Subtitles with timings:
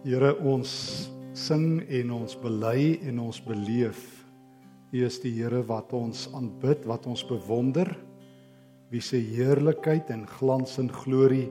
[0.00, 0.70] Here ons
[1.36, 4.00] sing en ons bely en ons beleef.
[4.96, 7.90] U is die Here wat ons aanbid, wat ons bewonder.
[8.88, 11.50] Wie se heerlikheid en glans en glorie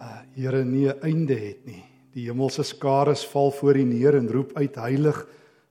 [0.00, 1.84] uh Here nie 'n einde het nie.
[2.14, 5.26] Die hemelse skares val voor U neer en roep uit heilig,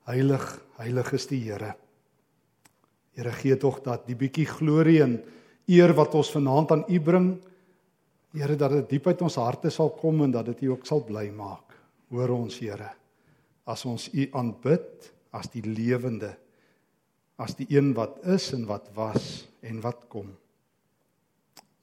[0.05, 1.75] heilig, heilig is die Here.
[3.15, 5.21] Here gee tog dat die bietjie glorie en
[5.67, 7.39] eer wat ons vanaand aan U bring,
[8.31, 11.03] Here dat dit diep uit ons harte sal kom en dat dit U ook sal
[11.03, 11.68] bly maak.
[12.09, 12.89] Hoor ons Here,
[13.69, 16.31] as ons U aanbid as die lewende,
[17.37, 20.31] as die een wat is en wat was en wat kom.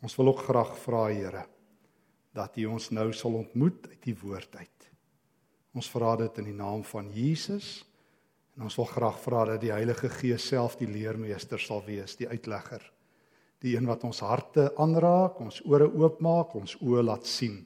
[0.02, 1.46] Ons wil ook graag vra Here
[2.36, 4.88] dat U ons nou sal ontmoet uit die woord uit.
[5.76, 7.86] Ons vra dit in die naam van Jesus
[8.56, 12.28] en ons wil graag vra dat die Heilige Gees self die leermeester sal wees, die
[12.28, 12.82] uitlegger,
[13.64, 17.62] die een wat ons harte aanraak, ons ore oopmaak, ons oë laat sien.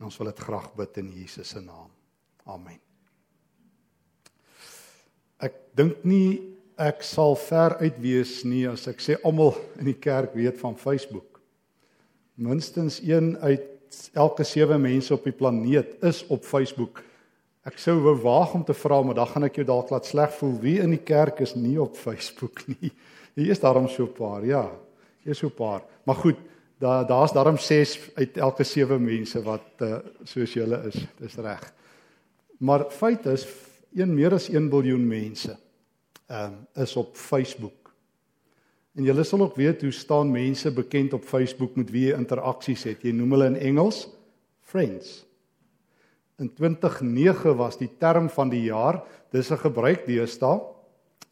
[0.00, 1.90] En ons wil dit graag bid in Jesus se naam.
[2.48, 2.78] Amen.
[5.44, 9.98] Ek dink nie ek sal ver uit wees nie as ek sê almal in die
[10.00, 11.42] kerk weet van Facebook.
[12.40, 13.68] Minstens een uit
[14.16, 17.02] elke 7 mense op die planeet is op Facebook.
[17.68, 20.32] Ek sou wou waag om te vra, maar dan gaan ek jou dalk laat sleg
[20.38, 20.56] voel.
[20.62, 22.94] Wie in die kerk is nie op Facebook nie?
[23.36, 24.64] Hier is daarom so 'n paar, ja.
[25.20, 25.84] Hier is so 'n paar.
[26.04, 26.38] Maar goed,
[26.80, 30.96] daar daar's daarom 6 uit elke 7 mense wat uh, soos julle is.
[31.18, 31.64] Dis reg.
[32.58, 33.46] Maar feit is
[33.92, 35.56] een meer as 1 miljard mense
[36.30, 37.92] ehm um, is op Facebook.
[38.94, 42.82] En julle sal ook weet hoe staan mense bekend op Facebook met wie jy interaksies
[42.86, 43.02] het.
[43.02, 44.08] Jy noem hulle in Engels
[44.60, 45.24] friends.
[46.38, 50.60] In 2009 was die term van die jaar, dis 'n gebruik deesdae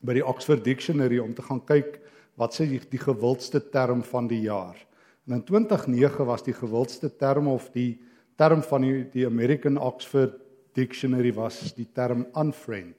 [0.00, 2.00] by die Oxford Dictionary om te gaan kyk
[2.34, 4.87] wat sê die, die gewildste term van die jaar.
[5.28, 7.98] En in 2009 was die gewildste term of die
[8.40, 10.38] term van die, die American Oxford
[10.72, 12.96] Dictionary was die term unfriend.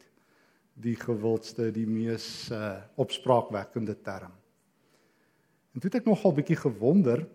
[0.77, 4.31] Die gewildste, die mees uh, opspraakwekkende term.
[5.73, 7.25] En toe het ek nogal bietjie gewonder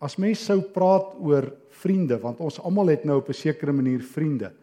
[0.00, 1.50] as mens sou praat oor
[1.82, 4.54] vriende, want ons almal het nou op 'n sekere manier vriende.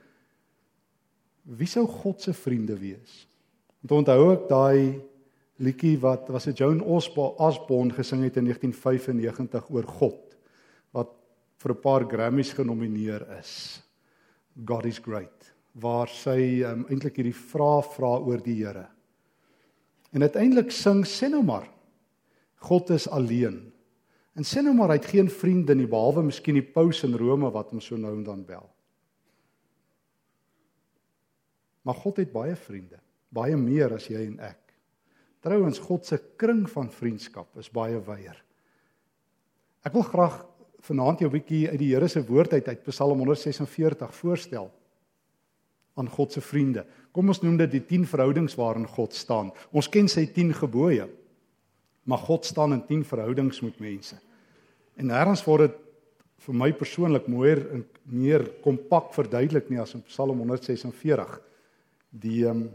[1.46, 3.28] Wie sou God se vriende wees?
[3.86, 5.02] Want onthou ek daai
[5.64, 10.36] liedjie wat was dit Joan Osborne gesing het in 1995 oor God
[10.94, 11.14] wat
[11.58, 13.82] vir 'n paar Grammys genomineer is.
[14.66, 18.88] God is great waar sy um, eintlik hierdie vraag vra oor die Here.
[20.12, 21.70] En uiteindelik sing sê nou maar
[22.66, 23.72] God is alleen.
[24.34, 27.52] En sê nou maar hy het geen vriende nie behalwe miskien die paus in Rome
[27.54, 28.66] wat hom so nou en dan bel.
[31.86, 34.67] Maar God het baie vriende, baie meer as jy en ek.
[35.48, 38.36] Trouwens God se kring van vriendskap is baie wyer.
[39.88, 40.42] Ek wil graag
[40.84, 44.72] vanaand jou 'n bietjie uit die Here se woord uit uit Psalm 146 voorstel
[45.96, 46.86] aan God se vriende.
[47.12, 49.52] Kom ons noem dit die 10 verhoudings waarin God staan.
[49.72, 51.08] Ons ken sy 10 gebooie.
[52.04, 54.20] Maar God staan in 10 verhoudings met mense.
[54.98, 55.80] En nêrens word dit
[56.46, 61.42] vir my persoonlik mooier en meer kompak verduidelik nie as in Psalm 146.
[62.12, 62.70] Die um,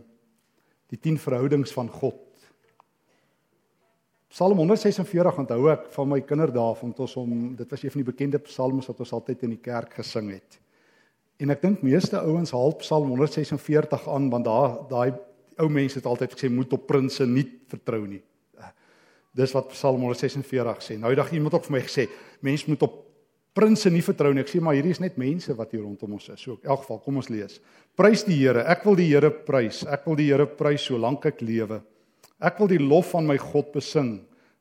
[0.89, 2.32] die 10 verhoudings van God
[4.33, 8.09] Psalm 146 onthou ek van my kinderdae van ons om dit was een van die
[8.09, 10.57] bekende psalms wat ons altyd in die kerk gesing het.
[11.37, 15.13] En ek dink meeste ouens haal Psalm 146 aan want daar daai
[15.61, 18.23] ou mense het altyd gesê moet op prinses nie vertrou nie.
[19.37, 20.97] Dis wat Psalm 146 sê.
[20.97, 22.09] Nou eendag iemand ook vir my gesê,
[22.41, 22.99] mens moet op
[23.53, 24.47] prinses nie vertrou nie.
[24.47, 26.41] Ek sê maar hierdie is net mense wat hier rondom ons is.
[26.41, 27.61] So in elk geval, kom ons lees.
[28.01, 28.65] Prys die Here.
[28.65, 29.85] Ek wil die Here prys.
[29.85, 31.83] Ek wil die Here prys solank ek lewe.
[32.43, 34.17] Ek wil die lof van my God besing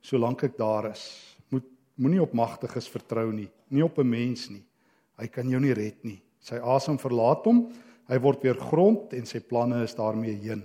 [0.05, 1.01] solank ek daar is.
[1.49, 1.65] Moet
[1.97, 4.63] moenie op magtiges vertrou nie, nie op 'n mens nie.
[5.17, 6.21] Hy kan jou nie red nie.
[6.39, 7.71] Sy asem verlaat hom.
[8.07, 10.63] Hy word weer grond en sy planne is daarmee heen.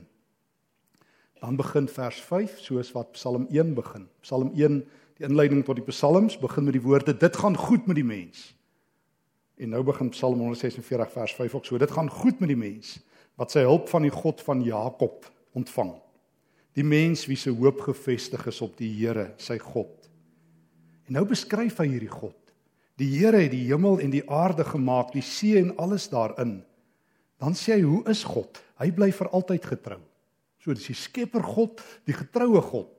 [1.40, 4.08] Dan begin vers 5 soos wat Psalm 1 begin.
[4.22, 4.84] Psalm 1,
[5.16, 8.54] die inleiding tot die Psalms begin met die woorde dit gaan goed met die mens.
[9.56, 11.78] En nou begin Psalm 146 vers 5 ook so.
[11.78, 13.00] Dit gaan goed met die mens
[13.36, 16.05] wat sy hulp van die God van Jakob ontvang
[16.76, 20.10] die mens wie se hoop gefestig is op die Here, sy God.
[21.08, 22.36] En nou beskryf hy hierdie God.
[23.00, 26.58] Die Here het die hemel en die aarde gemaak, die see en alles daarin.
[27.40, 28.60] Dan sê hy, hoe is God?
[28.80, 30.00] Hy bly vir altyd getrou.
[30.60, 32.92] So dis die Skepper God, die getroue God.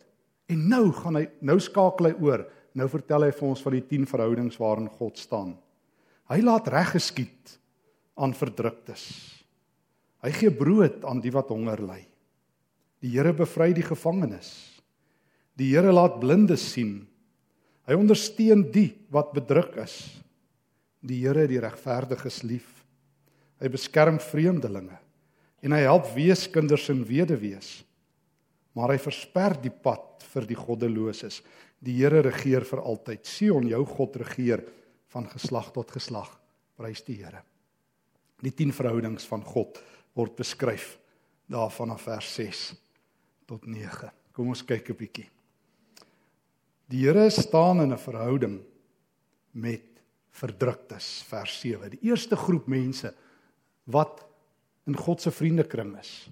[0.48, 2.46] En nou gaan hy nou skakel hy oor.
[2.78, 5.56] Nou vertel hy vir ons van die 10 verhoudings waarin God staan.
[6.32, 7.58] Hy laat reg geskied
[8.18, 9.08] aan verdruktes.
[10.24, 12.02] Hy gee brood aan die wat honger ly.
[13.04, 14.50] Die Here bevry die gevangenes.
[15.58, 17.04] Die Here laat blindes sien.
[17.88, 20.00] Hy ondersteun die wat bedruk is.
[21.06, 22.68] Die Here die regverdiges lief.
[23.62, 24.98] Hy beskerm vreemdelinge
[25.66, 27.82] en hy help weeskinders en weduwees.
[28.78, 31.40] Maar hy versper die pad vir die goddeloses.
[31.82, 33.26] Die Here regeer vir altyd.
[33.26, 34.66] Sion, jou God regeer
[35.14, 36.30] van geslag tot geslag.
[36.78, 37.42] Prys die Here.
[38.46, 39.82] Die 10 verhoudings van God
[40.18, 40.96] word beskryf
[41.50, 42.68] daarvan af vers 6
[43.48, 44.12] tot 9.
[44.36, 45.30] Kom ons kyk 'n bietjie.
[46.88, 48.62] Die Here staan in 'n verhouding
[49.52, 49.84] met
[50.32, 51.90] verdruktes vers 7.
[51.90, 53.14] Die eerste groep mense
[53.86, 54.26] wat
[54.86, 56.30] in God se vriendekring is.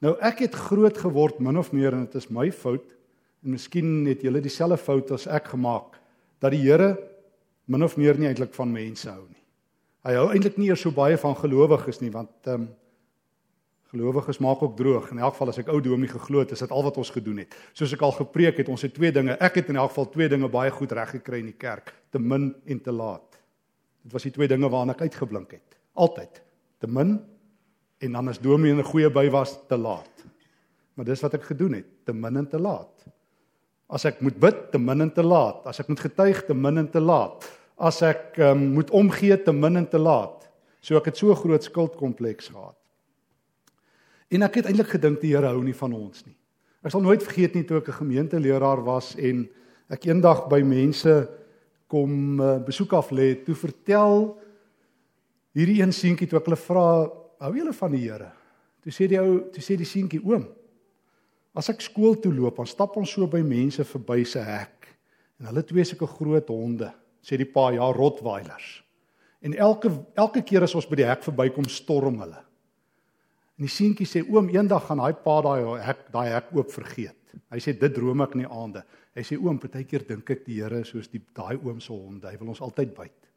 [0.00, 2.96] Nou ek het groot geword min of meer en dit is my fout
[3.44, 5.98] en miskien het julle dieselfde fout as ek gemaak
[6.40, 6.96] dat die Here
[7.66, 9.42] min of meer nie eintlik van mense hou nie.
[10.04, 12.68] Hy hou eintlik nie eers so baie van gelowiges nie want ehm um,
[13.90, 15.10] gelowiges maak ook droog.
[15.10, 17.42] In elk geval as ek ou Domie geglo het, is dit al wat ons gedoen
[17.42, 17.56] het.
[17.72, 19.34] Soos ek al gepreek het, ons het twee dinge.
[19.42, 22.22] Ek het in elk geval twee dinge baie goed reg gekry in die kerk, te
[22.22, 23.26] min en te laat.
[24.06, 25.78] Dit was die twee dinge waarna ek uitgeblink het.
[25.98, 26.40] Altyd.
[26.80, 27.18] Te min
[28.00, 30.24] en dan as Domie 'n goeie by was te laat.
[30.94, 33.06] Maar dis wat ek gedoen het, te min en te laat.
[33.88, 35.66] As ek moet bid, te min en te laat.
[35.66, 37.44] As ek moet getuig, te min en te laat.
[37.76, 40.48] As ek um, moet omgee, te min en te laat.
[40.80, 42.79] So ek het so 'n groot skuldkompleks gehad.
[44.30, 46.36] En ek het eintlik gedink die Here hou nie van ons nie.
[46.86, 49.48] Ek sal nooit vergeet nie toe ek 'n gemeenteleraar was en
[49.90, 51.28] ek eendag by mense
[51.88, 54.38] kom uh, besoek af lê, toe vertel
[55.52, 57.10] hierdie een seentjie toe ek hulle vra
[57.42, 58.30] hou julle van die Here?
[58.80, 60.46] Toe sê die ou, toe sê die seentjie oom,
[61.54, 64.86] as ek skool toe loop, dan stap ons so by mense verby se hek
[65.40, 66.92] en hulle twee sulke groot honde,
[67.24, 68.82] sê die pa, ja, Rottweilers.
[69.42, 72.40] En elke elke keer as ons by die hek verbykom, storm hulle.
[73.60, 77.16] En die seentjie sê oom, eendag gaan daai pa daai hek daai hek oop vergeet.
[77.52, 78.80] Hy sê dit droom ek in die aande.
[79.12, 82.24] Hy sê oom, partykeer dink ek die Here soos die daai oom se honde.
[82.24, 83.28] Hy wil ons altyd byt.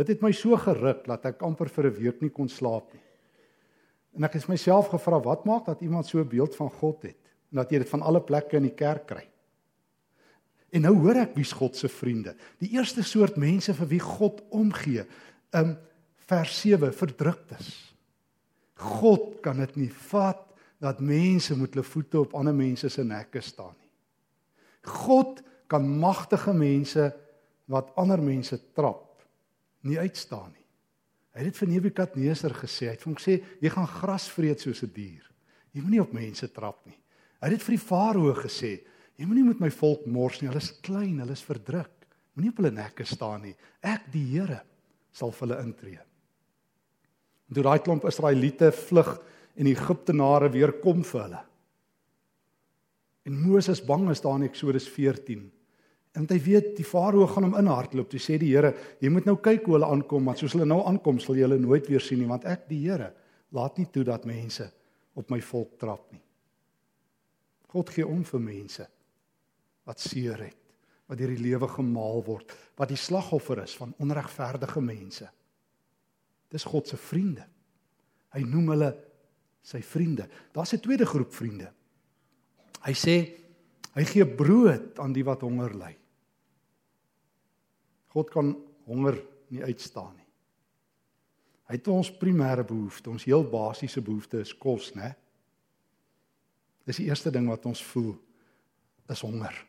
[0.00, 3.02] Dit het my so geruk dat ek amper vir 'n week nie kon slaap nie.
[4.16, 7.20] En ek het myself gevra, wat maak dat iemand so 'n beeld van God het
[7.52, 9.28] en dat jy dit van alle plekke in die kerk kry?
[10.72, 12.34] En nou hoor ek wie's God se vriende.
[12.58, 15.04] Die eerste soort mense vir wie God omgee.
[15.52, 15.76] Um
[16.26, 17.93] vers 7 verdruktes.
[18.80, 20.42] God kan dit nie vat
[20.82, 23.92] dat mense moet hulle voete op ander mense se nekke staan nie.
[24.84, 25.40] God
[25.70, 27.08] kan magtige mense
[27.70, 29.22] wat ander mense trap
[29.88, 30.64] nie uitstaan nie.
[31.34, 32.88] Hy het dit vir Nebukadneser gesê.
[32.88, 35.24] Hy het vir hom gesê jy gaan gras vreet soos 'n dier.
[35.72, 36.98] Jy moenie op mense trap nie.
[37.40, 38.80] Hy het dit vir die farao gesê.
[39.18, 40.48] Jy moenie met my volk mors nie.
[40.48, 42.06] Hulle is klein, hulle is verdruk.
[42.34, 43.54] Moenie op hulle nekke staan nie.
[43.82, 44.62] Ek die Here
[45.12, 46.00] sal vir hulle intree.
[47.52, 49.10] Toe daai klomp Israeliete vlug
[49.54, 51.42] en die Egiptenare weer kom vir hulle.
[53.24, 55.44] En Moses bang is daar in Eksodus 14
[56.14, 58.06] Want hy weet die farao gaan hom inhardloop.
[58.12, 58.70] Toe sê die Here,
[59.02, 61.58] jy moet nou kyk hoe hulle aankom, want soos hulle nou aankom, sal jy hulle
[61.58, 63.10] nooit weer sien nie, want ek die Here
[63.54, 64.68] laat nie toe dat mense
[65.18, 66.22] op my volk trap nie.
[67.74, 68.86] God gee om vir mense
[69.84, 70.60] wat seer het,
[71.10, 75.26] wat deur die lewe gemaal word, wat die slagoffer is van onregverdige mense.
[76.54, 77.42] Dis God se vriende.
[78.34, 78.90] Hy noem hulle
[79.64, 80.28] sy vriende.
[80.54, 81.72] Daar's 'n tweede groep vriende.
[82.84, 83.16] Hy sê
[83.94, 85.96] hy gee brood aan die wat honger ly.
[88.08, 88.54] God kan
[88.86, 89.18] honger
[89.48, 90.26] nie uitstaan nie.
[91.64, 95.14] Hy het ons primêre behoefte, ons heel basiese behoefte is kos, né?
[96.84, 98.14] Dis die eerste ding wat ons voel
[99.08, 99.66] is honger.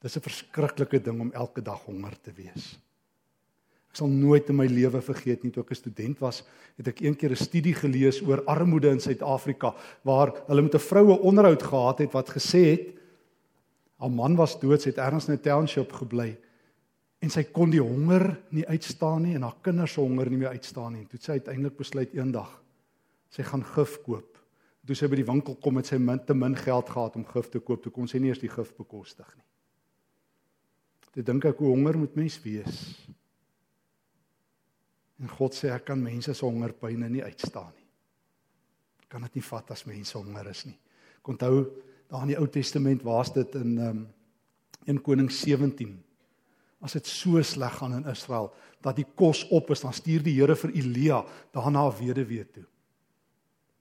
[0.00, 2.78] Dis 'n verskriklike ding om elke dag honger te wees.
[3.90, 6.44] Ek sal nooit in my lewe vergeet nie toe ek 'n student was,
[6.78, 11.18] het ek eendag 'n studie gelees oor armoede in Suid-Afrika waar hulle met 'n vroue
[11.18, 13.00] onderhoud gehad het wat gesê het
[13.98, 16.38] haar man was dood, sy het ergens in 'n township gebly
[17.20, 20.56] en sy kon die honger nie uitstaan nie en haar kinders se honger nie meer
[20.56, 21.06] uitstaan nie.
[21.10, 22.62] Toe sy uiteindelik besluit eendag
[23.30, 24.38] sy gaan gif koop.
[24.86, 27.50] Toe sy by die winkel kom met sy min te min geld gehad om gif
[27.52, 29.44] te koop, toe kon sy nie eens die gif bekostig nie.
[31.12, 32.96] Toe dink ek hoe honger moet mens wees?
[35.20, 37.88] En God sê ek kan mense se hongerpyne nie uitstaan nie.
[39.04, 40.76] Ek kan dit nie vat as mense honger is nie.
[41.20, 41.64] Ek onthou
[42.10, 44.00] daar in die Ou Testament waar's dit in um,
[44.86, 45.98] 1 Konings 17
[46.80, 48.48] as dit so sleg gaan in Israel
[48.80, 51.18] dat die kos op is, dan stuur die Here vir Elia
[51.52, 52.64] daarna weduwee toe.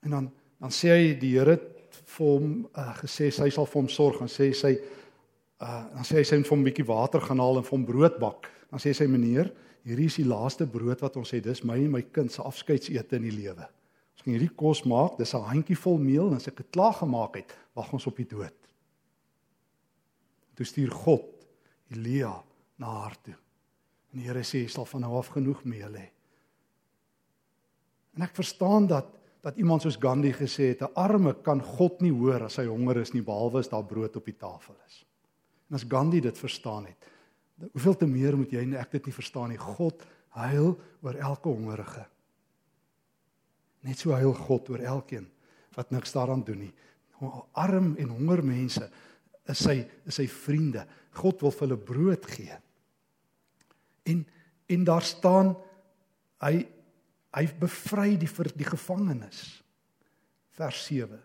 [0.03, 1.55] En dan dan sê hy die Here
[2.17, 4.74] vir hom uh, gesê sy sal vir hom sorg en sê sy
[5.61, 7.77] uh, dan sê hy sy moet vir hom 'n bietjie water gaan haal en vir
[7.77, 8.51] hom brood bak.
[8.69, 9.51] Dan sê sy meneer,
[9.83, 11.43] hierdie is die laaste brood wat ons het.
[11.43, 13.67] Dis my en my kind se afskeidsete in die lewe.
[14.13, 15.17] Ons gaan hierdie kos maak.
[15.17, 18.15] Dis 'n handjie vol meel en as ek dit klaar gemaak het, wag ons op
[18.15, 18.55] die dood.
[20.55, 21.47] Toe stuur God
[21.89, 22.43] Elia
[22.77, 23.35] na haar toe.
[24.13, 26.09] En die Here sê jy sal van nou af genoeg meel hê.
[28.15, 32.11] En ek verstaan dat dat iemand soos Gandhi gesê het, 'n arme kan God nie
[32.11, 35.05] hoor as hy honger is nie behalwe as daar brood op die tafel is.
[35.69, 37.09] En as Gandhi dit verstaan het,
[37.71, 39.59] hoeveel te meer moet jy en ek dit nie verstaan nie.
[39.61, 40.05] God
[40.39, 40.73] huil
[41.03, 42.05] oor elke hongerige.
[43.88, 45.29] Net so huil God oor elkeen
[45.77, 46.73] wat niks daaraan doen nie.
[47.59, 48.89] Arm en honger mense
[49.49, 50.85] is sy is sy vriende.
[51.19, 52.57] God wil vir hulle brood gee.
[54.09, 54.25] En
[54.69, 55.55] en daar staan
[56.45, 56.67] hy
[57.35, 59.41] Hy bevry die vir die gevangenes.
[60.57, 61.19] Vers 7.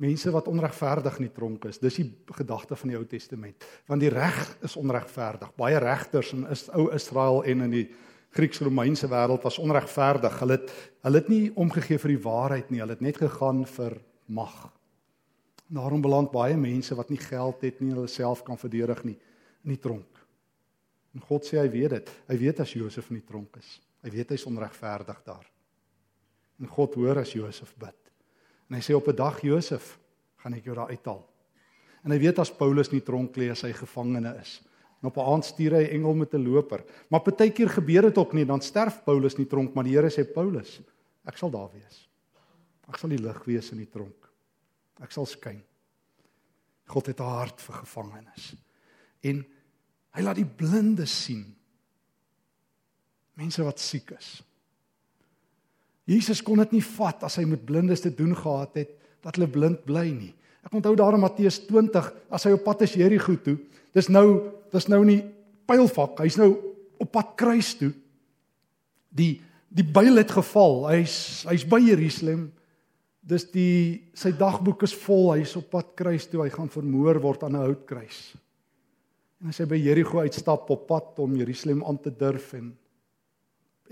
[0.00, 2.06] Mense wat onregverdig in die tronk is, dis die
[2.38, 3.66] gedagte van die Ou Testament.
[3.90, 5.52] Want die reg is onregverdig.
[5.60, 7.86] Baie regters in is ou Israel en in die
[8.32, 10.38] Grieks-Romeinse wêreld was onregverdig.
[10.40, 10.72] Hulle het
[11.04, 12.80] hulle het nie omgegee vir die waarheid nie.
[12.80, 13.98] Hulle het net gegaan vir
[14.30, 14.56] mag.
[15.70, 19.18] Daarom beland baie mense wat nie geld het nie, hulle self kan verdedig nie
[19.64, 20.20] in die tronk.
[21.14, 22.12] En God sê hy weet dit.
[22.30, 23.76] Hy weet as Josef in die tronk is.
[24.00, 25.46] Hy weet hy's onregverdig daar.
[26.60, 28.09] En God hoor as Josef bid.
[28.70, 29.98] En hy sê op 'n dag Josef,
[30.36, 31.26] gaan ek jou daar uithaal.
[32.04, 34.62] En hy weet as Paulus nie tronk lê as hy gevangene is.
[35.02, 36.84] En op 'n aand stuur hy 'n engel met 'n loper.
[37.08, 40.24] Maar partykeer gebeur dit ook nie, dan sterf Paulus nie tronk, maar die Here sê
[40.24, 40.80] Paulus,
[41.26, 42.08] ek sal daar wees.
[42.88, 44.30] Ek sal die lig wees in die tronk.
[45.00, 45.62] Ek sal skyn.
[46.86, 48.54] God het 'n hart vir gevangenes.
[49.22, 49.46] En
[50.10, 51.56] hy laat die blindes sien
[53.34, 54.42] mense wat siek is.
[56.10, 59.50] Jesus kon dit nie vat as hy met blindes te doen gehad het dat hulle
[59.52, 60.32] blind bly nie.
[60.66, 63.56] Ek onthou daar in Matteus 20 as hy op pad is Jerigo toe.
[63.96, 64.26] Dis nou
[64.70, 65.20] dis nou nie
[65.70, 66.20] pylfak.
[66.22, 66.52] Hy's nou
[67.00, 67.92] op pad kruis toe.
[69.10, 69.40] Die
[69.70, 70.88] die byl het geval.
[70.90, 72.48] Hy's hy's by Jerusalem.
[73.22, 75.30] Dis die sy dagboek is vol.
[75.36, 76.42] Hy's op pad kruis toe.
[76.44, 78.34] Hy gaan vermoor word aan 'n houtkruis.
[79.40, 82.74] En as hy by Jerigo uitstap op pad om Jerusalem aan te durf en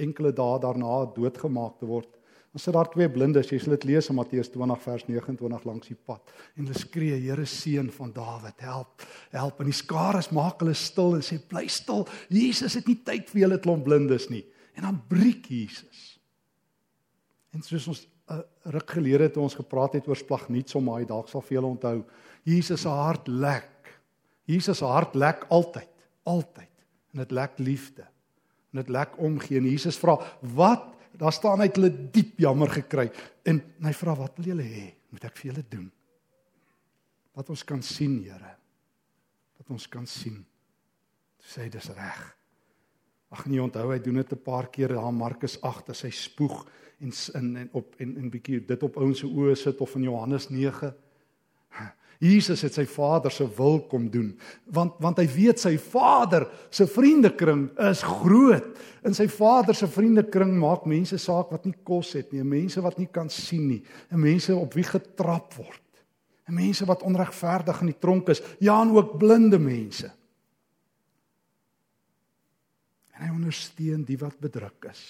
[0.02, 2.18] enkele dae daarna doodgemaak te word.
[2.48, 5.90] Dan sit daar twee blindes, jy sal dit lees in Matteus 20 vers 29 langs
[5.90, 6.32] die pad.
[6.56, 9.04] En hulle skree: "Here seun van Dawid, help!
[9.30, 12.06] Help!" En die skare maak hulle stil en sê: "Bly stil.
[12.28, 16.18] Jesus het nie tyd vir julle klomp blindes nie." En dan breek Jesus.
[17.52, 21.66] En soos ons uh, ruk gelede toe ons gepraat het oor splagnietsomaai, dalk sal julle
[21.66, 22.04] onthou,
[22.44, 23.88] Jesus se hart lek.
[24.46, 25.90] Jesus se hart lek altyd,
[26.24, 26.72] altyd.
[27.12, 28.06] En dit lek liefde
[28.72, 30.18] en dit lek omgee en Jesus vra
[30.54, 30.94] wat?
[31.18, 33.08] Daar staan hy het hulle diep jammer gekry.
[33.42, 34.86] En, en hy vra wat wil julle hê?
[35.10, 35.86] Moet ek vir julle doen?
[37.38, 38.54] Wat ons kan sien Here.
[39.58, 40.44] Wat ons kan sien.
[41.42, 42.20] Sê dis reg.
[43.34, 44.94] Ag nee onthou hy doen dit 'n paar keer.
[44.94, 46.66] Daar Markus 8 as hy spoeg
[47.00, 50.02] en in en op en 'n bietjie dit op ouens se oë sit of in
[50.02, 50.94] Johannes 9
[52.18, 54.32] Jesus het sy Vader se wil kom doen
[54.74, 58.72] want want hy weet sy Vader se vriendekring is groot.
[59.06, 62.98] In sy Vader se vriendekring maak mense saak wat nie kos het nie, mense wat
[62.98, 65.84] nie kan sien nie, en mense op wie getrap word.
[66.48, 70.10] En mense wat onregverdig in die tronk is, ja en ook blinde mense.
[73.14, 75.02] En hy ondersteun die wat bedruk is.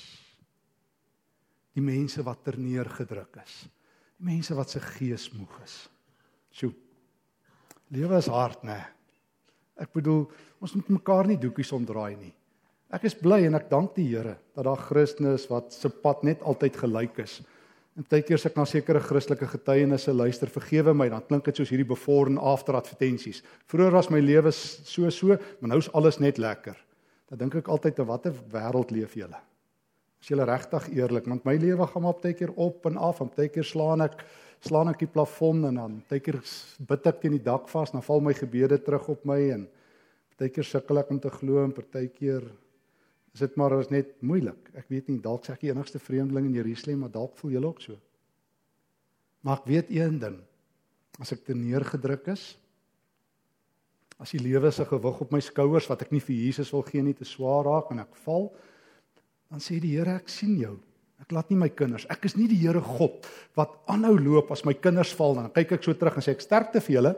[1.79, 3.57] Die mense wat terneergedruk is.
[4.19, 5.79] Die mense wat se gees moeg is.
[6.53, 6.75] Sjoe.
[7.95, 8.81] Lewe is hard, né?
[9.79, 10.27] Ek bedoel,
[10.61, 12.35] ons moet mekaar nie doekies omdraai nie.
[12.93, 16.25] Ek is bly en ek dank die Here dat daar Christene is wat se pad
[16.25, 17.39] net altyd gelyk is.
[17.99, 21.59] En baie keer as ek na sekere Christelike getuienisse luister, vergewe my, dan klink dit
[21.59, 23.43] soos hierdie before and after advertensies.
[23.69, 26.79] Vroeger was my lewe so so, maar nou is alles net lekker.
[27.29, 29.37] Dan dink ek altyd, "Wat 'n wêreld leef julle?"
[30.21, 33.31] As jy regtig eerlik, want my lewe gaan maar baie keer op en af, en
[33.37, 34.25] baie keer slaan ek
[34.65, 36.41] slaan ek die plafon en dan partykeer
[36.89, 39.67] bid ek teen die dak vas, dan val my gebede terug op my en
[40.35, 42.47] partykeer sukkel ek om te glo en partykeer
[43.35, 44.71] is dit maar is net moeilik.
[44.75, 47.71] Ek weet nie dalk sê ek die enigste vreemdeling in Jerusalem, maar dalk voel julle
[47.71, 47.99] ook so.
[49.47, 50.41] Maar ek weet een ding.
[51.23, 52.51] As ek te neergedruk is,
[54.19, 57.05] as die lewe se gewig op my skouers wat ek nie vir Jesus wil gee
[57.07, 58.49] nie te swaar raak en ek val,
[59.49, 60.75] dan sê die Here ek sien jou.
[61.19, 62.07] Ek laat nie my kinders.
[62.11, 63.27] Ek is nie die Here God
[63.59, 66.45] wat aanhou loop as my kinders val dan kyk ek so terug en sê ek
[66.45, 67.13] sterkte vir julle.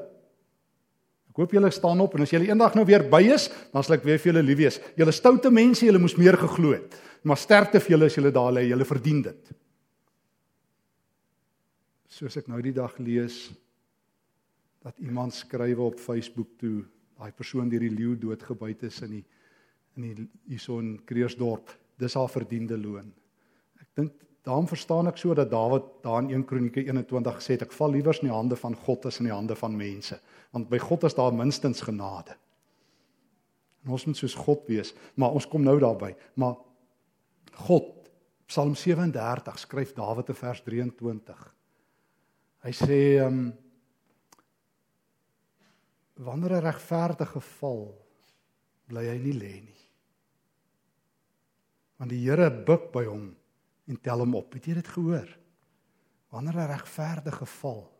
[1.30, 3.98] Ek hoop julle staan op en as julle eendag nou weer by is, dan sal
[3.98, 4.80] ek weer vir julle lief wees.
[4.98, 6.96] Julle stoute mense, julle moes meer geglo het.
[7.28, 9.52] Maar sterkte vir julle as julle daar lê, julle verdien dit.
[12.10, 13.44] Soos ek nou die dag lees
[14.80, 16.80] dat iemand skrywe op Facebook toe,
[17.20, 19.26] daai persoon deur die leeu doodgebyt is in die
[19.98, 23.08] in die hierson Kreersdorp, dis haar verdiende loon
[23.98, 27.72] dink daarom verstaan ek so dat Dawid daar in 1 Kronieke 21 gesê het ek
[27.76, 30.20] val liewer in die hande van God as in die hande van mense
[30.50, 32.34] want by God is daar minstens genade.
[33.84, 36.56] En ons moet soos God wees, maar ons kom nou daarby, maar
[37.66, 37.96] God
[38.50, 41.42] Psalm 37 skryf Dawid in vers 23.
[42.66, 43.50] Hy sê ehm um,
[46.20, 47.94] wanneer 'n regverdige val,
[48.90, 49.84] bly hy nie lê nie.
[51.96, 53.36] Want die Here buig by hom
[53.90, 54.54] en tel hom op.
[54.54, 55.28] Het jy dit gehoor?
[56.30, 57.90] Wanneer 'n regverdige val,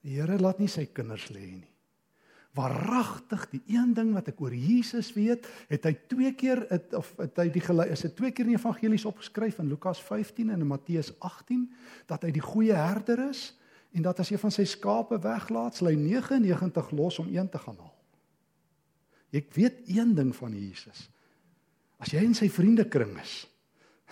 [0.00, 1.76] die Here laat nie sy kinders lê nie
[2.56, 7.10] waaragtig die een ding wat ek oor Jesus weet, het hy twee keer het, of
[7.20, 10.64] het hy die is dit twee keer in die evangelies opgeskryf in Lukas 15 en
[10.64, 11.66] in Matteus 18
[12.08, 13.50] dat hy die goeie herder is
[13.92, 17.60] en dat as hy van sy skape weglaat, sal hy 99 los om een te
[17.60, 17.92] gaan haal.
[19.36, 21.06] Ek weet een ding van Jesus.
[22.00, 23.44] As jy in sy vriendekring is,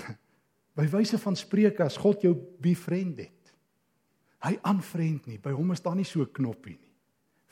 [0.79, 3.55] by wyse van spreuke as God jou befriend het,
[4.45, 6.95] hy aanvriend nie, by hom is daar nie so knoppie nie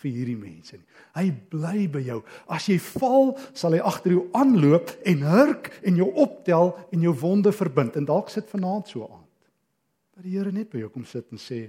[0.03, 0.89] vir hierdie mense nie.
[1.15, 2.19] Hy bly by jou.
[2.51, 7.15] As jy val, sal hy agter jou aanloop en hurk en jou optel en jou
[7.23, 7.99] wonde verbind.
[7.99, 9.27] En dalk sit vanaand so aan.
[10.17, 11.65] Dat die Here net by jou kom sit en sê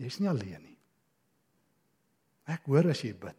[0.00, 0.76] jy's nie alleen nie.
[2.50, 3.38] Ek hoor as jy bid.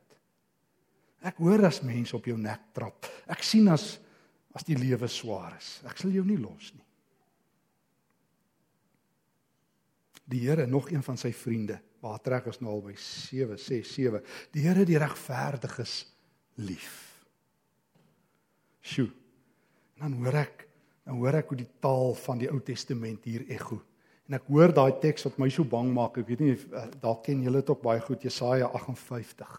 [1.28, 3.06] Ek hoor as mense op jou nek trap.
[3.30, 3.94] Ek sien as
[4.54, 5.78] as die lewe swaar is.
[5.88, 6.88] Ek sal jou nie los nie.
[10.32, 13.94] Die Here, nog een van sy vriende, Waar trek ons nou al by 7 6
[13.94, 14.22] 7.
[14.56, 16.02] Die Here die regverdiges
[16.66, 16.96] lief.
[18.82, 19.12] Sjoe.
[20.02, 20.66] Dan hoor ek,
[21.06, 23.78] dan hoor ek hoe die taal van die Ou Testament hier ekho.
[24.26, 26.18] En ek hoor daai teks wat my so bang maak.
[26.18, 29.54] Ek weet nie eh, dalk ken julle dit ook baie goed Jesaja 58.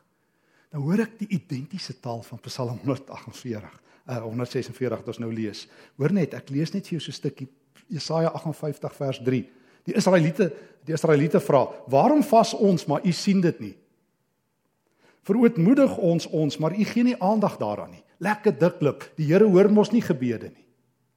[0.72, 3.78] Dan hoor ek die identiese taal van Psalm 148.
[4.06, 5.68] Uh 146 wat ons nou lees.
[5.96, 7.48] Hoor net, ek lees net vir jou so 'n stukkie
[7.88, 9.44] Jesaja 58 vers 3.
[9.84, 10.52] Die Israeliete,
[10.84, 13.76] die Israeliete vra: "Waarom vas ons, maar u sien dit nie?"
[15.22, 18.04] Verootmoedig ons ons, maar u gee nie aandag daaraan nie.
[18.18, 19.12] Lekker diklip.
[19.16, 20.66] Die Here hoor mos nie gebede nie,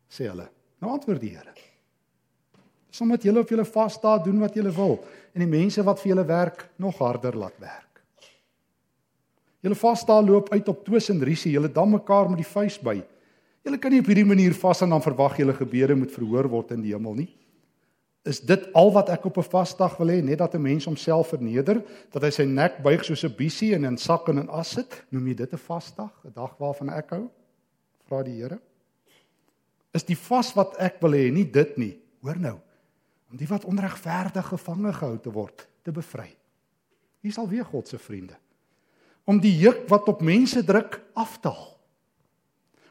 [0.09, 0.49] sê hulle.
[0.81, 1.53] Nou antwoord die Here.
[2.95, 4.99] Sommige julle op julle vas sta doen wat julle wil
[5.33, 7.84] en die mense wat vir julle werk nog harder laat werk.
[9.65, 12.77] Julle vas sta loop uit op twis en risie, julle dam mekaar met die vuis
[12.77, 12.99] by.
[13.65, 16.75] Julle kan nie op hierdie manier vas en dan verwag julle gebede moet verhoor word
[16.75, 17.31] in die hemel nie.
[18.29, 21.29] Is dit al wat ek op 'n vasdag wil hê, net dat 'n mens homself
[21.29, 24.69] verneder, dat hy sy nek buig soos 'n bissie en in sak en in as
[24.69, 25.03] sit?
[25.09, 27.29] Noem jy dit 'n vasdag, 'n dag waarvan ek hou?
[28.07, 28.59] Vra die Here.
[29.93, 31.97] Is die vas wat ek wil hê nie dit nie?
[32.21, 32.59] Hoor nou.
[33.31, 36.35] Om die wat onregverdig gevange gehou te word, te bevry.
[37.21, 38.35] Hier sal weer God se vriende.
[39.25, 41.73] Om die juk wat op mense druk af te haal.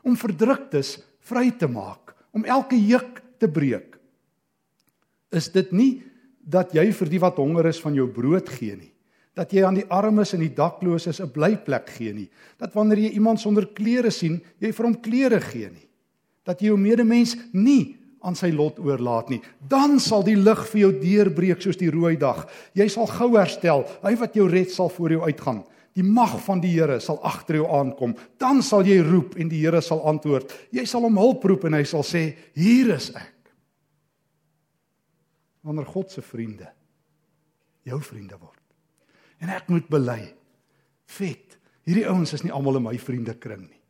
[0.03, 3.95] Om verdruktes vry te maak, om elke juk te breek
[5.35, 5.93] is dit nie
[6.45, 8.93] dat jy vir die wat honger is van jou brood gee nie.
[9.35, 12.31] Dat jy aan die armes en die dakloses 'n blyplek gee nie.
[12.59, 15.89] Dat wanneer jy iemand sonder klere sien, jy vir hom klere gee nie.
[16.45, 19.41] Dat jy jou medemens nie aan sy lot oorlaat nie.
[19.69, 22.49] Dan sal die lig vir jou deurbreek soos die rooi dag.
[22.75, 23.85] Jy sal gou herstel.
[24.03, 25.65] Hy wat jou red sal voor jou uitgaan.
[25.95, 28.17] Die mag van die Here sal agter jou aankom.
[28.39, 30.51] Dan sal jy roep en die Here sal antwoord.
[30.75, 33.35] Jy sal hom hulp roep en hy sal sê: "Hier is ek."
[35.65, 36.69] wanneer God se vriende
[37.85, 38.61] jou vriende word.
[39.45, 40.21] En ek moet bely.
[41.19, 41.59] Vet.
[41.85, 43.81] Hierdie ouens is nie almal in my vriendekring nie.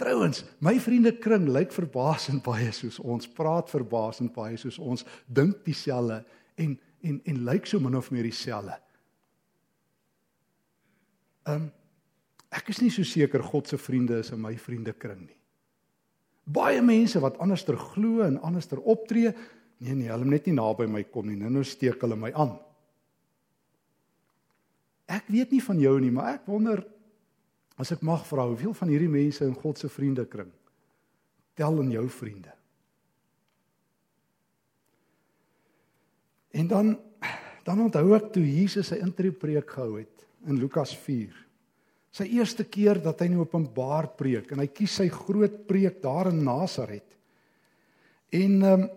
[0.00, 6.22] Trouwens, my vriendekring lyk verbaasend baie soos ons, praat verbaasend baie soos ons, dink dieselfde
[6.60, 8.74] en en en lyk so min of meer dieselfde.
[11.46, 11.72] Ehm um,
[12.56, 15.36] ek is nie so seker God se vriende is in my vriendekring nie.
[16.46, 19.32] Baie mense wat anderster glo en anderster optree,
[19.78, 21.36] Nee nee, hulle moet net nie naby my kom nie.
[21.36, 22.54] Nou nou steek hulle my aan.
[25.06, 26.80] Ek weet nie van jou nie, maar ek wonder
[27.76, 30.48] as ek mag vra, hoeveel van hierdie mense in God se vriendekring
[31.56, 32.54] tel in jou vriende?
[36.56, 36.96] En dan
[37.66, 41.32] dan onthou ek toe Jesus sy intreepreek gehou het in Lukas 4.
[42.16, 46.30] Sy eerste keer dat hy in openbaar preek en hy kies sy groot preek daar
[46.32, 47.08] in Nasaret.
[48.32, 48.88] En ehm um,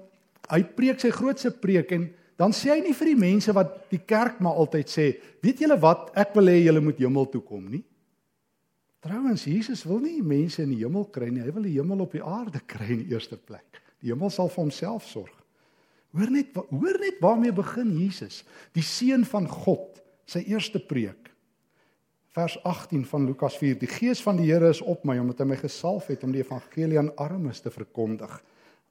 [0.49, 2.07] hy preek sy grootste preek en
[2.39, 5.05] dan sê hy nie vir die mense wat die kerk maar altyd sê,
[5.43, 7.83] weet julle wat, ek wil hê julle moet hemel toe kom nie.
[9.03, 12.15] Trouwens Jesus wil nie mense in die hemel kry nie, hy wil die hemel op
[12.15, 13.81] die aarde kry in die eerste plek.
[14.01, 15.35] Die hemel sal vir homself sorg.
[16.15, 18.41] Hoor net hoor net waarmee begin Jesus,
[18.73, 19.99] die seun van God,
[20.29, 21.31] sy eerste preek.
[22.37, 25.49] Vers 18 van Lukas 4: Die gees van die Here is op my omdat hy
[25.49, 28.37] my gesalf het om die evangelie aan armes te verkondig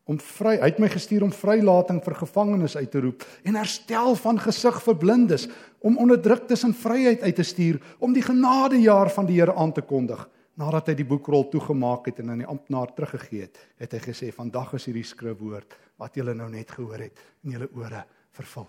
[0.08, 4.14] om vry hy het my gestuur om vrylating vir gevangenes uit te roep en herstel
[4.16, 5.44] van gesig vir blindes
[5.84, 9.84] om onderdruktes in vryheid uit te stuur om die genadejaar van die Here aan te
[9.84, 10.24] kondig
[10.58, 14.32] nadat hy die boekrol toegemaak het en aan die amptenaar teruggegee het, het hy gesê:
[14.34, 18.02] "Vandag is hierdie skrifwoord wat julle nou net gehoor het in julle ore
[18.34, 18.66] vervul."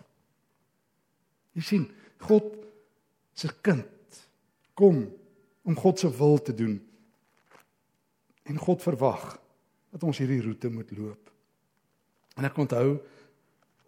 [1.57, 1.87] Jy sien,
[2.27, 2.55] God
[3.33, 3.85] se kind
[4.73, 5.05] kom
[5.63, 6.79] om God se wil te doen.
[8.43, 9.37] En God verwag
[9.93, 11.31] dat ons hierdie roete moet loop.
[12.37, 12.99] En ek onthou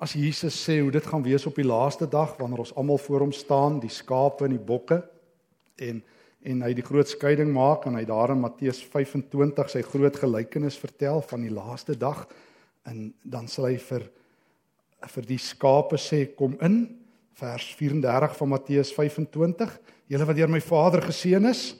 [0.01, 3.27] as Jesus sê hoe dit gaan wees op die laaste dag wanneer ons almal voor
[3.27, 5.01] hom staan, die skape en die bokke
[5.81, 6.01] en
[6.41, 10.79] en hy die groot skeiding maak en hy daar in Matteus 25 sy groot gelykenis
[10.81, 12.23] vertel van die laaste dag
[12.89, 14.07] en dan sal hy vir
[15.11, 16.79] vir die skape sê kom in
[17.33, 21.75] vers 34 van Matteus 25 julle wat deur my Vader geseën is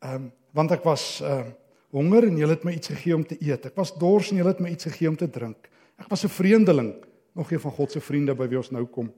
[0.00, 1.52] ehm um, want ek was ehm uh,
[1.94, 3.68] honger en julle het my iets gegee om te eet.
[3.70, 5.68] Ek was dors en julle het my iets gegee om te drink.
[6.00, 6.94] Ek was 'n vreemdeling,
[7.32, 9.12] nog een van God se vriende by wie ons nou kom.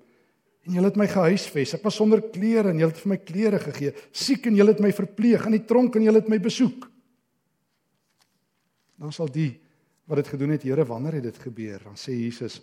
[0.66, 1.74] En julle het my gehuisves.
[1.74, 3.92] Ek was sonder klere en julle het vir my klere gegee.
[4.12, 6.90] Siek en julle het my verpleeg in die tronk en julle het my besoek.
[8.98, 9.60] Dan sal die
[10.06, 11.80] wat dit gedoen het, Here, wanneer het dit gebeur?
[11.82, 12.62] Dan sê Jesus,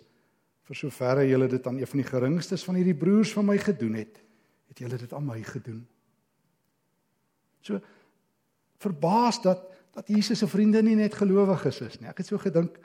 [0.64, 3.98] vir soverre julle dit aan een van die geringstes van hierdie broers van my gedoen
[4.00, 4.20] het,
[4.68, 5.84] het julle dit aan my gedoen.
[7.64, 7.80] So
[8.78, 12.08] verbaas dat dat Jesus se vriende nie net gelowiges is nie.
[12.10, 12.80] Ek het so gedink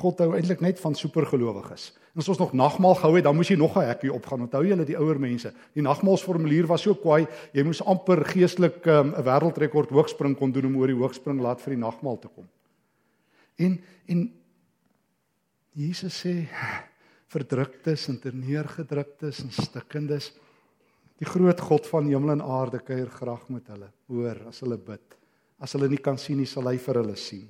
[0.00, 1.90] God hou eintlik net van supergelowiges.
[2.14, 4.40] En as ons nog nagmaal gehou het, dan moes jy nog 'n hekkie opgaan.
[4.40, 5.52] Onthou julle die ouer mense.
[5.74, 10.52] Die nagmaalsformulier was so kwaai, jy moes amper geestelik ehm, 'n um, wêreldrekord hoogspring kon
[10.52, 12.48] doen om oor die hoogspring laat vir die nagmaal te kom.
[13.56, 14.32] En en
[15.72, 16.48] Jesus sê
[17.30, 20.32] verdruktes en terneergedruktes en stikkendes
[21.20, 23.90] die groot God van hemel en aarde kuier graag met hulle.
[24.08, 25.16] Hoor as hulle bid.
[25.60, 27.44] As hulle nie kan sien nie, sal hy vir hulle sien.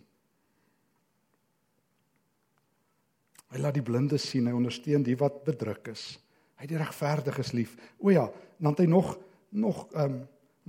[3.51, 6.05] Hy laat die blindes sien, hy ondersteun die wat bedruk is.
[6.59, 7.77] Hy die regverdiges lief.
[8.03, 8.27] O ja,
[8.59, 9.17] dan het hy nog
[9.51, 10.21] nog ehm um,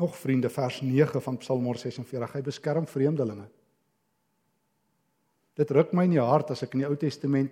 [0.02, 2.34] nog vriende vers 9 van Psalm 46.
[2.34, 3.46] Hy beskerm vreemdelinge.
[5.54, 7.52] Dit ruk my in die hart as ek in die Ou Testament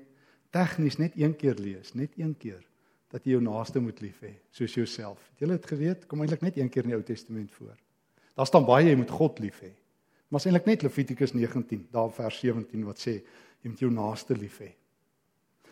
[0.55, 2.62] tegnies net een keer lees, net een keer
[3.09, 5.21] dat jy jou naaste moet lief hê soos jouself.
[5.33, 6.05] Het julle dit geweet?
[6.09, 7.77] Kom eintlik net een keer in die Ou Testament voor.
[8.38, 9.71] Daar staan baie jy moet God lief hê.
[10.29, 14.38] Maar is eintlik net Levitikus 19, daar vers 17 wat sê jy moet jou naaste
[14.38, 14.69] lief hê.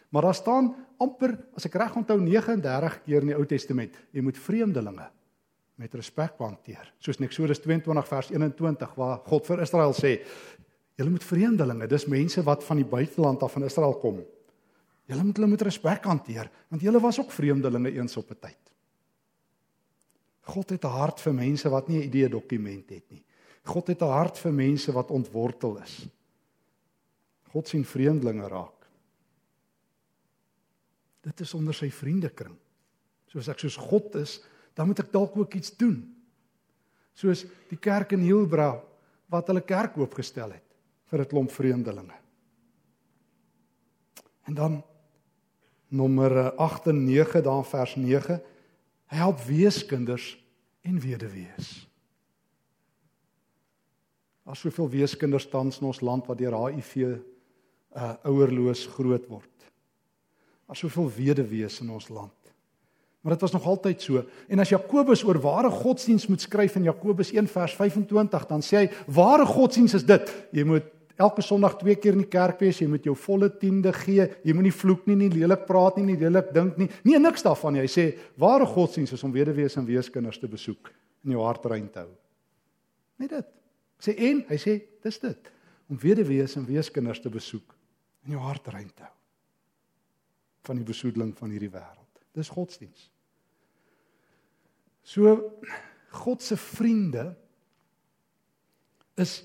[0.10, 0.72] Maar daar staan
[1.04, 5.10] amper, as ek reg onthou 39 keer in die Ou Testament, jy moet vreemdelinge
[5.78, 6.88] met respek hanteer.
[7.04, 10.16] Soos in Eksodus 22 vers 21 waar God vir Israel sê,
[10.98, 14.24] julle moet vreemdelinge, dis mense wat van die buiteland af van Israel kom.
[15.08, 18.64] Julle moet hulle met respek hanteer, want julle was ook vreemdelinge eens op 'n tyd.
[20.42, 23.24] God het 'n hart vir mense wat nie 'n idee dokument het nie.
[23.64, 26.08] God het 'n hart vir mense wat ontwortel is.
[27.52, 28.88] God sien vreemdelinge raak.
[31.22, 32.56] Dit is onder sy vriendekring.
[33.28, 34.44] Soos ek soos God is,
[34.74, 36.16] dan moet ek dalk ook iets doen.
[37.14, 38.84] Soos die kerk in Hielbra
[39.28, 40.64] wat hulle kerk oopgestel het
[41.06, 42.16] vir 'n klomp vreemdelinge.
[44.44, 44.84] En dan
[45.88, 48.42] nommer 8 en 9 daar vers 9
[49.08, 50.36] Hy help weeskinders
[50.84, 51.70] en weduwees.
[54.48, 56.94] Daar's soveel weeskinders tans in ons land wat deur HIV
[57.98, 59.68] uh ouerloos groot word.
[60.68, 62.36] Daar's soveel weduwees in ons land.
[63.24, 64.22] Maar dit was nog altyd so.
[64.48, 68.84] En as Jakobus oor ware godsdiens moet skryf in Jakobus 1 vers 25, dan sê
[68.84, 72.80] hy ware godsdiens is dit: jy moet elke Sondag twee keer in die kerk wees,
[72.82, 76.20] jy moet jou volle tiende gee, jy moenie vloek nie, nie lelik praat nie, nie
[76.22, 76.90] lelik dink nie.
[77.08, 77.84] Nee, niks daarvan nie.
[77.86, 78.08] Hy sê
[78.42, 80.92] ware godsdiens is om weduwees en weeskinders te besoek
[81.26, 82.14] en jou hart rein te hou.
[83.22, 83.54] Net dit.
[84.04, 85.54] Sê en hy sê dis dit
[85.90, 87.74] om weduwees en weeskinders te besoek
[88.28, 89.14] en jou hart rein te hou
[90.68, 92.24] van die besoedeling van hierdie wêreld.
[92.36, 93.08] Dis godsdiens.
[95.08, 95.38] So
[96.12, 97.30] God se vriende
[99.16, 99.40] is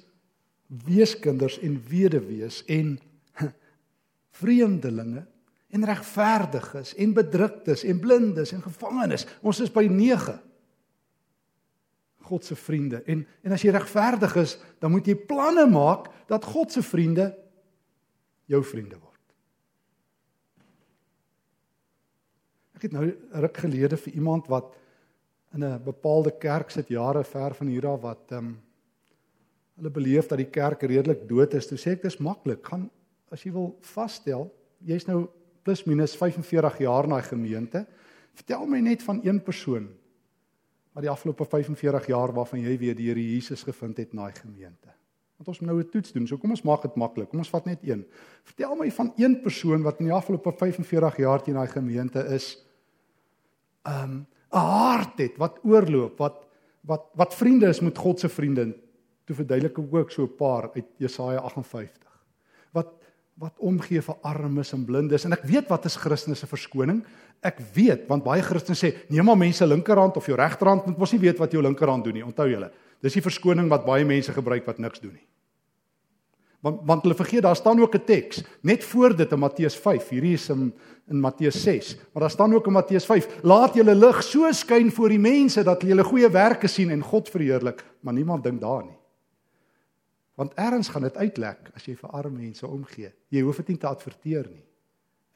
[0.85, 2.97] weeskinders en weduwees en
[4.41, 5.27] vreemdelinge
[5.73, 9.27] en regverdiges en bedruktes en blindes en gevangenes.
[9.41, 10.39] Ons is by 9.
[12.23, 13.03] God se vriende.
[13.05, 17.33] En en as jy regverdig is, dan moet jy planne maak dat God se vriende
[18.53, 19.09] jou vriende word.
[22.77, 23.09] Ek het nou
[23.45, 24.73] ruk gelede vir iemand wat
[25.53, 28.61] in 'n bepaalde kerk sit jare ver van hier af wat ehm um,
[29.77, 31.67] hulle beleef dat die kerk redelik dood is.
[31.67, 32.65] Toe sê ek dis maklik.
[32.67, 32.91] Gaan
[33.33, 34.51] as jy wil vasstel,
[34.85, 35.25] jy's nou
[35.65, 37.85] plus minus 45 jaar in daai gemeente.
[38.37, 39.89] Vertel my net van een persoon
[40.93, 44.35] wat die afgelope 45 jaar waarvan jy weet die Here Jesus gevind het in daai
[44.37, 44.93] gemeente.
[45.39, 46.27] Want ons moet nou 'n toets doen.
[46.27, 47.31] So kom ons maak dit maklik.
[47.31, 48.05] Kom ons vat net een.
[48.45, 52.67] Vertel my van een persoon wat in die afgelope 45 jaar teen daai gemeente is.
[53.87, 56.47] Um 'n hart het wat oorloop, wat
[56.85, 58.75] wat wat vriende is met God se vriende
[59.27, 62.11] toe verduidelik ek ook so 'n paar uit Jesaja 58.
[62.73, 62.89] Wat
[63.41, 67.03] wat omgee vir armes en blindes en ek weet wat is Christene se verskoning.
[67.43, 71.13] Ek weet want baie Christene sê neem maar mense linkerhand of jou regterhand moet mos
[71.13, 72.25] nie weet wat jou linkerhand doen nie.
[72.25, 72.71] Onthou julle.
[73.03, 75.27] Dis die verskoning wat baie mense gebruik wat niks doen nie.
[76.63, 80.09] Want want hulle vergeet daar staan ook 'n teks net voor dit in Matteus 5.
[80.09, 80.73] Hierdie is in
[81.09, 84.93] in Matteus 6, maar daar staan ook in Matteus 5: Laat julle lig so skyn
[84.93, 88.61] voor die mense dat hulle julle goeie werke sien en God verheerlik, maar niemand dink
[88.61, 89.02] daar nie.
[90.41, 93.13] Want eers gaan dit uitlek as jy vir arme mense omgee.
[93.29, 94.65] Jy hoef dit nie te adverteer nie.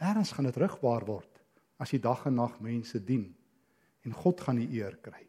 [0.00, 1.42] Eers gaan dit rugbaar word
[1.76, 3.28] as jy dag en nag mense dien
[4.06, 5.24] en God gaan die eer kry.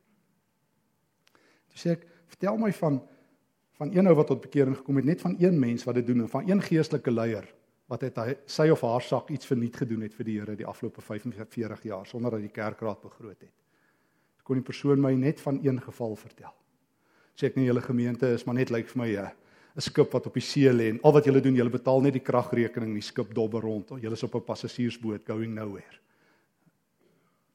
[1.73, 3.01] Toe sê ek, vertel my van
[3.77, 6.23] van een ou wat tot bekering gekom het, net van een mens wat dit doen
[6.23, 7.45] en van een geestelike leier
[7.87, 10.65] wat het hy sy of haar sak iets verniet gedoen het vir die Here die
[10.65, 13.53] afgelope 45 jaar sonder dat die kerkraad begroot het.
[14.41, 16.55] Ek kon die persoon my net van een geval vertel.
[17.37, 19.31] Sê ek nie julle gemeente is maar net lyk vir my 'n
[19.77, 22.15] 'n skip wat op die see lê en al wat julle doen, julle betaal net
[22.17, 23.93] die kragrekening, die skip dobber rond.
[24.01, 25.99] Julle is op 'n passasiersboot going nowhere.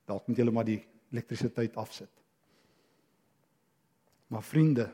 [0.07, 2.11] Dalk moet julle maar die elektrisiteit afsit.
[4.29, 4.91] Maar vriende,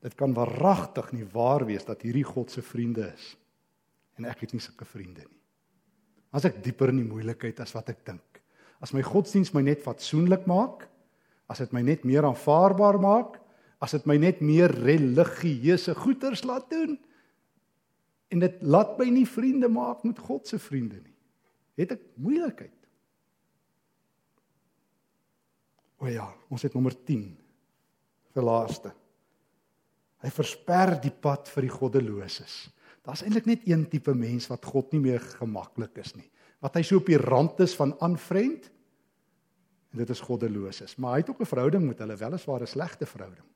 [0.00, 3.36] dit kan waaragtig nie waar wees dat hierdie God se vriende is
[4.16, 5.40] en ek het nie sulke vriende nie.
[6.32, 8.42] As ek dieper in die moeilikheid as wat ek dink.
[8.80, 10.88] As my godsdiens my net fatsoenlik maak,
[11.48, 13.40] as dit my net meer aanvaarbaar maak,
[13.78, 16.96] as dit my net meer religieuse goeders laat doen
[18.32, 21.14] en dit laat my nie vriende maak met God se vriende nie.
[21.76, 22.72] Het ek moeilikheid.
[26.00, 27.28] O ja, ons het nommer 10
[28.36, 28.92] vir laaste.
[30.24, 32.56] Hy versper die pad vir die goddeloses.
[33.06, 36.26] Daar's eintlik net een tipe mens wat God nie meer gemaklik is nie.
[36.64, 38.70] Wat hy so op die rand is van aanvriend.
[39.92, 40.96] En dit is goddeloses.
[40.98, 43.46] Maar hy het ook 'n verhouding met hulle, weliswaar 'n slegte verhouding.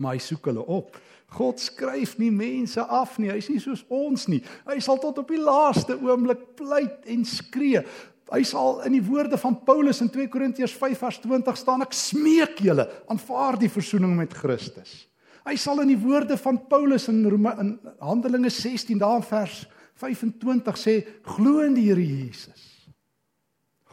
[0.00, 0.96] Maar hy soek hulle op.
[1.30, 3.30] God skryf nie mense af nie.
[3.30, 4.40] Hy's nie soos ons nie.
[4.66, 7.84] Hy sal tot op die laaste oomblik pleit en skree.
[8.30, 12.86] Hy sal in die woorde van Paulus in 2 Korintiërs 5:20 staan ek smeek julle
[13.10, 15.06] aanvaar die verzoening met Christus.
[15.46, 19.64] Hy sal in die woorde van Paulus in Rome, in Handelinge 16 daar vers
[20.00, 22.86] 25 sê glo in die Here Jesus.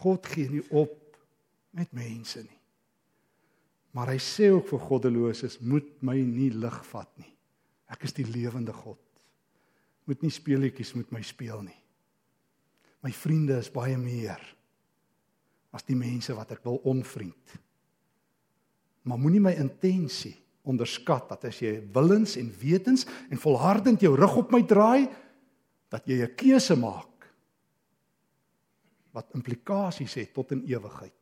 [0.04, 1.18] God gee nie op
[1.72, 2.57] met mense nie.
[3.98, 7.32] Maar hy sê ook vir goddeloses moet my nie lig vat nie.
[7.90, 9.00] Ek is die lewende God.
[10.06, 11.80] Moet nie speelietjies met my speel nie.
[13.02, 14.44] My vriende is baie meer
[15.74, 17.58] as die mense wat ek wil onvriend.
[19.08, 20.36] Maar moenie my intensie
[20.68, 25.08] onderskat dat as jy willens en wetens en volhardend jou rug op my draai
[25.90, 27.32] dat jy 'n keuse maak
[29.16, 31.16] wat implikasies het tot in ewigheid.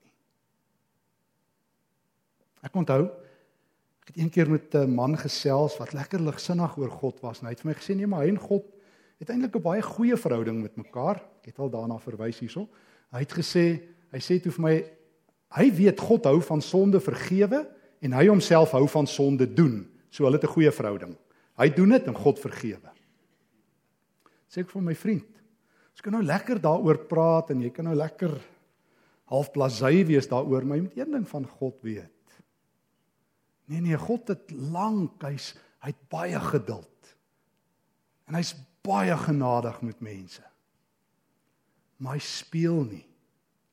[2.65, 3.06] Ek onthou
[4.06, 7.54] ek het eendag met 'n man gesels wat lekker ligsinnig oor God was en hy
[7.54, 8.65] het vir my gesê nee maar hy en God
[9.19, 11.21] het eintlik 'n baie goeie verhouding met mekaar.
[11.41, 12.67] Ek het al daarna verwys hierso.
[13.12, 14.75] Hy het gesê hy sê toe vir my
[15.56, 17.67] hy weet God hou van sonde vergewe
[18.01, 19.88] en hy homself hou van sonde doen.
[20.10, 21.17] So hulle het 'n goeie verhouding.
[21.58, 22.91] Hy doen dit en God vergewe.
[24.47, 25.32] Sê ek vir my vriend,
[25.91, 28.32] ons kan nou lekker daaroor praat en jy kan nou lekker
[29.25, 32.14] half blasey wees daaroor, maar jy moet een ding van God weet.
[33.65, 35.54] Nee nee, God het lank, hy's
[35.86, 37.15] hy't baie geduld.
[38.30, 38.54] En hy's
[38.86, 40.43] baie genadig met mense.
[41.97, 43.06] Maar hy speel nie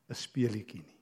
[0.09, 0.99] 'n speelietjie nie.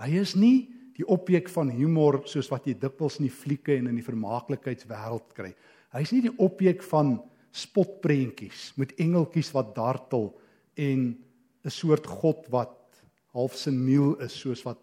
[0.00, 3.86] Hy is nie die objek van humor soos wat jy dikwels in die flieke en
[3.86, 5.54] in die vermaaklikheidswêreld kry.
[5.92, 7.20] Hy's nie die objek van
[7.52, 10.32] spotprentjies met engeltjies wat dartel
[10.76, 11.18] en
[11.64, 14.78] 'n soort god wat half seniel is soos wat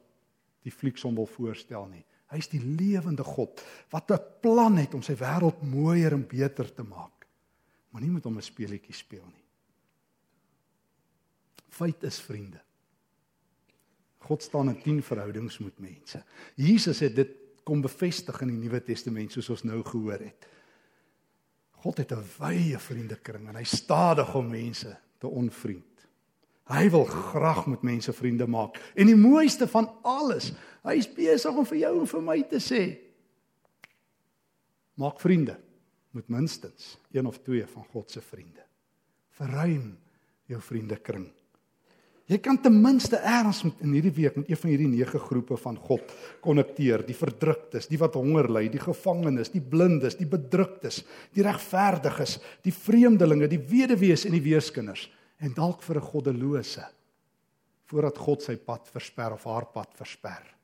[0.64, 2.06] die fliek som wil voorstel nie.
[2.30, 6.84] Hy's die lewende God wat 'n plan het om sy wêreld mooier en beter te
[6.84, 7.26] maak.
[7.90, 9.46] Maar nie met hom 'n speletjie speel nie.
[11.70, 12.62] Feit is vriende.
[14.18, 16.24] God staan in 10 verhoudings met mense.
[16.56, 17.30] Jesus het dit
[17.64, 20.48] kom bevestig in die Nuwe Testament soos ons nou gehoor het.
[21.72, 25.86] God het 'n wye vriendekring en hy stadig om mense te onvriend.
[26.70, 28.78] Hy wil graag met mense vriende maak.
[28.96, 30.52] En die mooiste van alles,
[30.84, 32.84] hy is besig om vir jou en vir my te sê:
[35.00, 35.58] Maak vriende
[36.12, 38.64] met minstens een of twee van God se vriende.
[39.40, 39.98] Verruim
[40.50, 41.30] jou vriendekring.
[42.30, 45.56] Jy kan ten minste eers met in hierdie week met een van hierdie nege groepe
[45.58, 46.12] van God
[46.46, 51.02] konnekteer, die verdruktes, die wat honger ly, die gevangenes, die blindes, die bedruktes,
[51.34, 55.08] die regverdiges, die vreemdelinge, die weduwees en die weeskinders
[55.42, 56.86] en dalk vir 'n goddelose
[57.90, 60.59] voordat God sy pad versper of haar pad versper.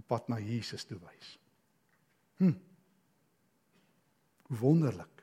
[0.00, 1.34] Die pad na Jesus toe wys.
[2.40, 2.56] Hm.
[4.48, 5.20] Hoe wonderlik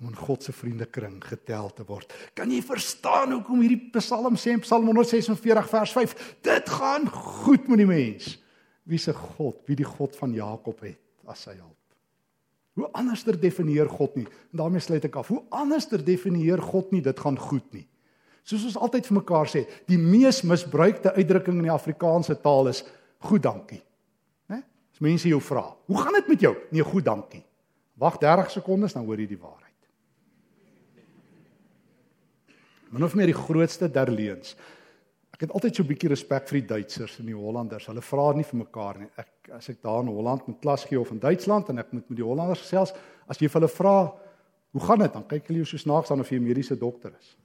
[0.00, 2.12] om in God se vriendekring getel te word.
[2.36, 6.14] Kan jy verstaan hoekom hierdie Psalm sê in Psalm 146 vers 5,
[6.46, 8.30] dit gaan goed met die mens.
[8.88, 11.76] Wie se God, wie die God van Jakob het as sy hulp.
[12.80, 14.24] Hoe anderster definieer God nie?
[14.54, 15.28] En daarmee sluit ek af.
[15.28, 17.84] Hoe anderster definieer God nie dit gaan goed nie?
[18.46, 22.80] Soos ons altyd vir mekaar sê, die mees misbruikte uitdrukking in die Afrikaanse taal is
[23.20, 23.82] goed dankie.
[24.48, 24.62] Né?
[24.92, 27.44] As mense jou vra, "Hoe gaan dit met jou?" Nee, goed dankie.
[27.94, 29.70] Wag 30 sekondes dan hoor jy die waarheid.
[32.90, 34.56] min of meer die grootste der leuns.
[35.30, 37.86] Ek het altyd so 'n bietjie respek vir die Duitsers en die Hollanders.
[37.86, 39.08] Hulle vra nie vir mekaar nie.
[39.16, 42.08] Ek as ek daar in Holland met klas gee of in Duitsland en ek moet
[42.08, 42.92] met die Hollanders gesels,
[43.28, 44.12] as jy vir hulle vra,
[44.72, 47.12] "Hoe gaan dit?" dan kyk hulle jou so snaaks aan of jy 'n mediese dokter
[47.18, 47.36] is.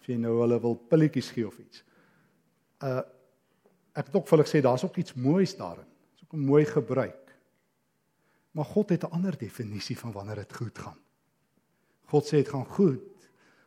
[0.00, 1.84] Of jy nou hulle wil pilletjies gee of iets.
[2.82, 3.02] Uh
[3.96, 5.88] ek het ook vir hulle gesê daar's ook iets moois daarin.
[6.14, 7.26] Dis ook 'n mooi gebruik.
[8.52, 10.98] Maar God het 'n ander definisie van wanneer dit goed gaan.
[12.06, 13.02] God sê dit gaan goed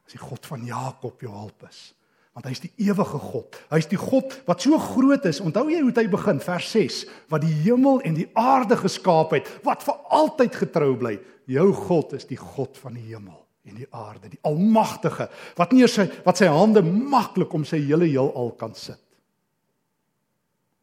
[0.05, 1.93] as die God van Jakob jou hulp is.
[2.33, 3.57] Want hy's die ewige God.
[3.69, 5.39] Hy's die God wat so groot is.
[5.39, 9.49] Onthou jy hoe hy begin vers 6 wat die hemel en die aarde geskaap het,
[9.63, 11.19] wat vir altyd getrou bly.
[11.45, 15.87] Jou God is die God van die hemel en die aarde, die almagtige wat nie
[15.87, 19.01] sy wat sy hande maklik om sy hele heelal kan sit.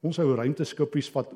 [0.07, 1.35] Ons ou ruimteskippies wat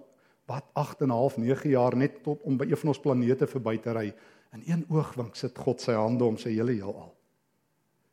[0.50, 3.46] wat 8 en 'n half 9 jaar net tot om by een van ons planete
[3.46, 4.14] verby te ry.
[4.52, 7.14] In een oogwink sit God sy hande om sy hele heelal.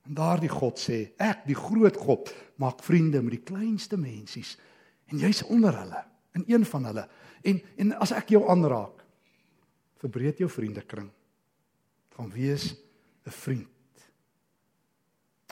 [0.06, 4.58] En daardie God sê, ek, die groot God, maak vriende met die kleinste mensies
[5.08, 6.04] en jy's onder hulle,
[6.36, 7.08] in een van hulle.
[7.44, 9.04] En en as ek jou aanraak,
[9.98, 11.10] verbreek jou vriendekring.
[12.10, 12.76] Van wees
[13.26, 13.68] 'n vriend.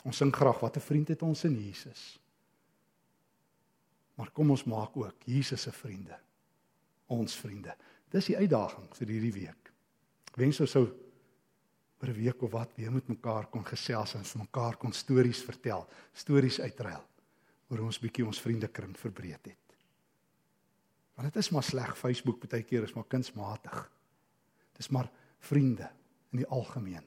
[0.04, 2.18] Ons sing graag wat 'n vriend het ons in Jesus.
[4.16, 6.16] Maar kom ons maak ook Jesus se vriende.
[7.12, 7.74] Ons vriende.
[8.10, 9.72] Dis die uitdaging vir hierdie week.
[10.36, 10.86] Wens ons sou
[12.00, 15.42] oor 'n week of wat weer met mekaar kon gesels en vir mekaar kon stories
[15.42, 17.04] vertel, stories uitruil
[17.70, 19.66] oor ons bietjie ons vriendekring verbreed het.
[21.16, 23.90] Want dit is maar sleg Facebook baie keer is maar kunsmatig.
[24.76, 25.90] Dis maar vriende
[26.32, 27.04] in die algemeen.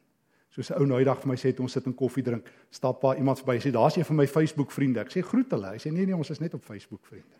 [0.49, 3.01] Soos 'n ou nou eendag vir my sê het ons sit en koffie drink, stap
[3.01, 4.99] pa iemand verby en sê daar's een van my Facebook vriende.
[4.99, 5.69] Ek sê groet hulle.
[5.73, 7.37] Hy sê nee nee, ons is net op Facebook vriende.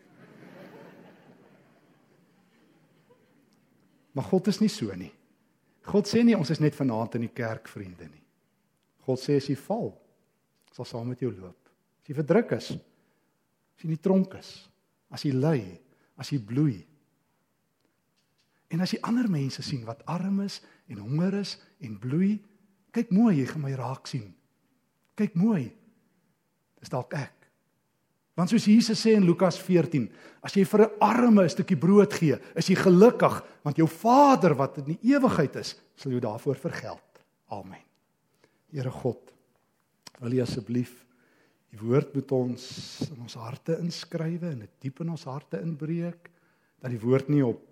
[4.12, 5.12] Maar God is nie so nie.
[5.86, 8.22] God sê nie ons is net vanaand in die kerk vriende nie.
[9.06, 9.94] God sê as jy val,
[10.74, 11.70] sal saam met jou loop.
[12.02, 14.50] As jy verdruk is, as jy in die tronk is,
[15.10, 15.58] as jy ly,
[16.20, 16.76] as jy bloei.
[18.70, 22.36] En as jy ander mense sien wat arm is en honger is en bloei,
[22.92, 24.30] kyk mooi, jy gaan my raak sien.
[25.18, 25.68] Kyk mooi.
[26.80, 27.36] Dis dalk ek.
[28.38, 30.06] Want soos Jesus sê in Lukas 14,
[30.42, 34.54] as jy vir 'n arme 'n stukkie brood gee, is jy gelukkig, want jou Vader
[34.54, 37.20] wat in die ewigheid is, sal jou daarvoor vergeld.
[37.50, 37.82] Amen.
[38.72, 39.32] Here God,
[40.20, 41.04] wil U asseblief
[41.72, 42.64] U woord met ons
[43.10, 46.30] in ons harte inskrywe en dit diep in ons harte inbreek,
[46.80, 47.70] dat die woord nie op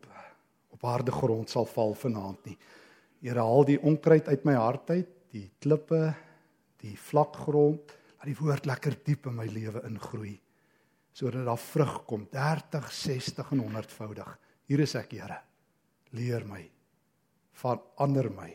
[0.78, 2.57] op harde grond sal val vanaand nie.
[3.20, 6.14] Here, haal die onkruid uit my hart uit, die klippe,
[6.83, 10.37] die vlak grond, laat die woord lekker diep in my lewe ingroei
[11.18, 14.28] sodat daar vrug kom 30, 60 en 100voudig.
[14.70, 15.40] Hier is ek, Here.
[16.14, 16.62] Leer my.
[17.59, 18.52] Verander my.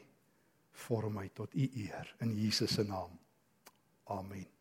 [0.85, 3.19] Vorm my tot U eer in Jesus se naam.
[4.15, 4.52] Amen.